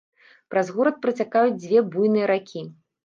[0.53, 2.65] Праз горад працякаюць дзве буйныя ракі.